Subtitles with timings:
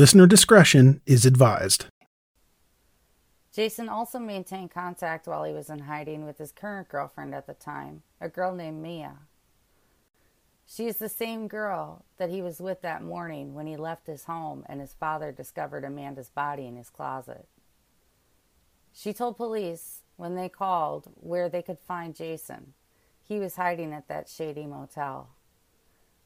[0.00, 1.84] Listener discretion is advised.
[3.52, 7.52] Jason also maintained contact while he was in hiding with his current girlfriend at the
[7.52, 9.18] time, a girl named Mia.
[10.66, 14.24] She is the same girl that he was with that morning when he left his
[14.24, 17.46] home and his father discovered Amanda's body in his closet.
[18.94, 22.72] She told police when they called where they could find Jason.
[23.22, 25.28] He was hiding at that shady motel.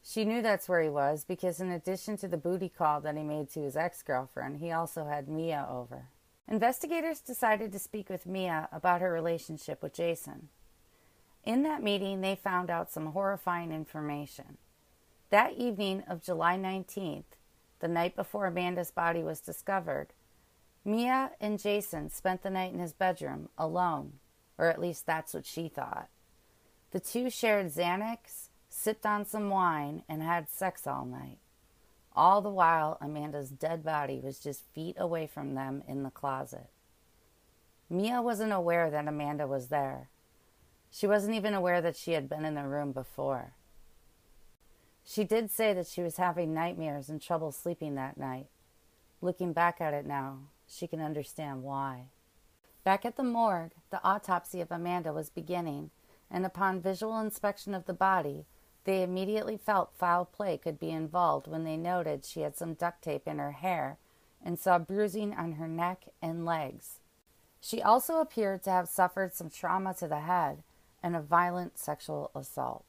[0.07, 3.23] She knew that's where he was because, in addition to the booty call that he
[3.23, 6.09] made to his ex girlfriend, he also had Mia over.
[6.47, 10.51] Investigators decided to speak with Mia about her relationship with Jason.
[11.43, 14.59] In that meeting, they found out some horrifying information.
[15.31, 17.25] That evening of July 19th,
[17.81, 20.09] the night before Amanda's body was discovered,
[20.85, 24.19] Mia and Jason spent the night in his bedroom alone,
[24.59, 26.09] or at least that's what she thought.
[26.91, 31.39] The two shared Xanax sipped on some wine, and had sex all night.
[32.17, 36.69] All the while, Amanda's dead body was just feet away from them in the closet.
[37.89, 40.09] Mia wasn't aware that Amanda was there.
[40.91, 43.53] She wasn't even aware that she had been in the room before.
[45.05, 48.49] She did say that she was having nightmares and trouble sleeping that night.
[49.21, 52.07] Looking back at it now, she can understand why.
[52.83, 55.91] Back at the morgue, the autopsy of Amanda was beginning,
[56.31, 58.47] and upon visual inspection of the body,
[58.85, 63.03] they immediately felt foul play could be involved when they noted she had some duct
[63.03, 63.99] tape in her hair
[64.45, 67.01] and saw bruising on her neck and legs.
[67.61, 70.63] She also appeared to have suffered some trauma to the head
[71.03, 72.85] and a violent sexual assault.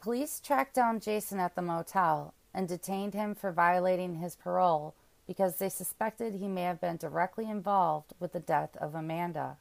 [0.00, 4.94] Police tracked down Jason at the motel and detained him for violating his parole
[5.26, 9.58] because they suspected he may have been directly involved with the death of Amanda.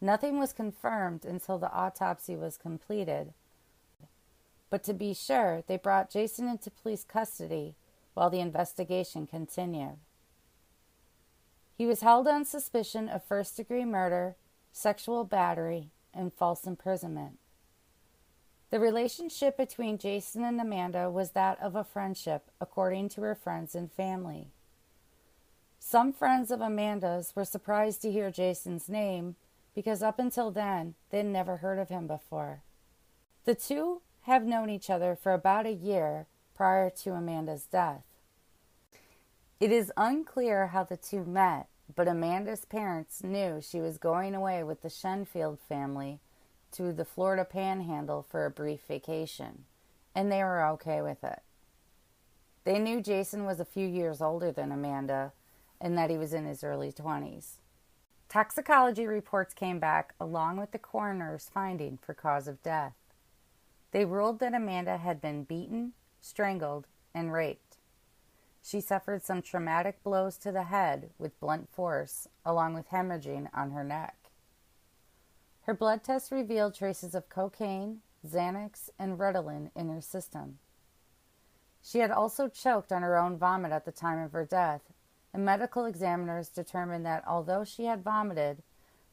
[0.00, 3.34] Nothing was confirmed until the autopsy was completed.
[4.70, 7.74] But to be sure, they brought Jason into police custody
[8.14, 9.98] while the investigation continued.
[11.76, 14.36] He was held on suspicion of first degree murder,
[14.72, 17.38] sexual battery, and false imprisonment.
[18.70, 23.74] The relationship between Jason and Amanda was that of a friendship, according to her friends
[23.74, 24.48] and family.
[25.78, 29.34] Some friends of Amanda's were surprised to hear Jason's name
[29.74, 32.62] because up until then, they'd never heard of him before.
[33.44, 38.04] The two have known each other for about a year prior to Amanda's death.
[39.58, 44.62] It is unclear how the two met, but Amanda's parents knew she was going away
[44.62, 46.20] with the Shenfield family
[46.72, 49.64] to the Florida Panhandle for a brief vacation,
[50.14, 51.40] and they were okay with it.
[52.64, 55.32] They knew Jason was a few years older than Amanda
[55.80, 57.54] and that he was in his early 20s.
[58.30, 62.94] Toxicology reports came back along with the coroner's finding for cause of death.
[63.90, 67.78] They ruled that Amanda had been beaten, strangled, and raped.
[68.62, 73.72] She suffered some traumatic blows to the head with blunt force, along with hemorrhaging on
[73.72, 74.30] her neck.
[75.62, 80.60] Her blood tests revealed traces of cocaine, Xanax, and Ritalin in her system.
[81.82, 84.82] She had also choked on her own vomit at the time of her death
[85.32, 88.62] and medical examiners determined that although she had vomited,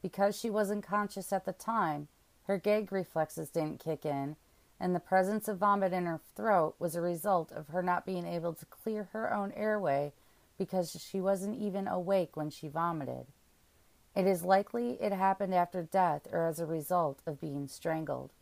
[0.02, 2.08] because she wasn't conscious at the time,
[2.44, 4.36] her gag reflexes didn't kick in,
[4.80, 8.26] and the presence of vomit in her throat was a result of her not being
[8.26, 10.12] able to clear her own airway
[10.56, 13.26] because she wasn't even awake when she vomited.
[14.14, 18.32] It is likely it happened after death or as a result of being strangled,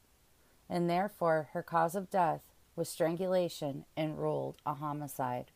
[0.69, 2.40] and therefore her cause of death
[2.75, 5.50] was strangulation and ruled a homicide.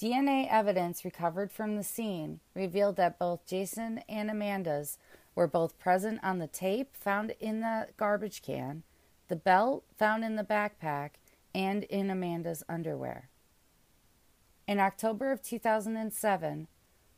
[0.00, 4.96] DNA evidence recovered from the scene revealed that both Jason and Amanda's
[5.34, 8.82] were both present on the tape found in the garbage can,
[9.28, 11.10] the belt found in the backpack,
[11.54, 13.28] and in Amanda's underwear.
[14.66, 16.66] In October of 2007,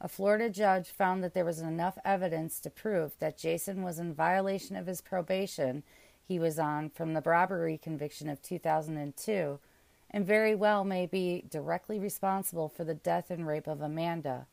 [0.00, 4.12] a Florida judge found that there was enough evidence to prove that Jason was in
[4.12, 5.84] violation of his probation
[6.24, 9.60] he was on from the robbery conviction of 2002
[10.12, 14.46] and very well may be directly responsible for the death and rape of Amanda.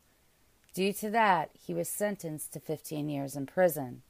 [0.72, 4.02] Due to that, he was sentenced to 15 years in prison.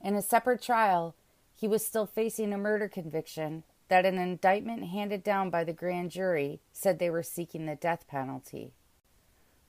[0.00, 1.14] In a separate trial,
[1.54, 6.10] he was still facing a murder conviction that an indictment handed down by the grand
[6.10, 8.72] jury said they were seeking the death penalty.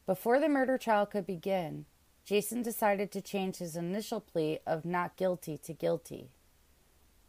[0.06, 1.86] Before the murder trial could begin,
[2.26, 6.32] Jason decided to change his initial plea of not guilty to guilty.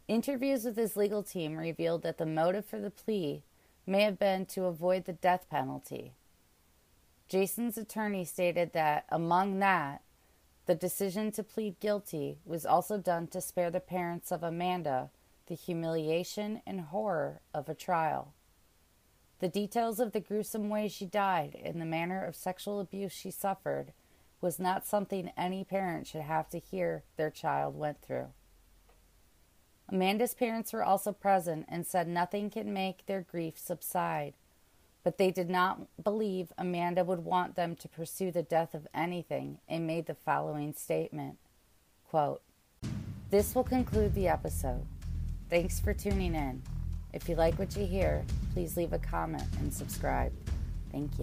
[0.09, 3.43] Interviews with his legal team revealed that the motive for the plea
[3.85, 6.13] may have been to avoid the death penalty.
[7.27, 10.01] Jason's attorney stated that, among that,
[10.65, 15.11] the decision to plead guilty was also done to spare the parents of Amanda
[15.45, 18.33] the humiliation and horror of a trial.
[19.41, 23.29] The details of the gruesome way she died and the manner of sexual abuse she
[23.29, 23.93] suffered
[24.41, 28.29] was not something any parent should have to hear their child went through.
[29.91, 34.33] Amanda's parents were also present and said nothing can make their grief subside,
[35.03, 39.57] but they did not believe Amanda would want them to pursue the death of anything
[39.67, 41.37] and made the following statement
[42.07, 42.41] quote,
[43.31, 44.85] This will conclude the episode.
[45.49, 46.61] Thanks for tuning in.
[47.11, 50.31] If you like what you hear, please leave a comment and subscribe.
[50.91, 51.17] Thank you.